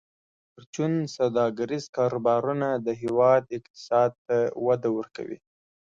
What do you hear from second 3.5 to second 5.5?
اقتصاد ته وده ورکوي.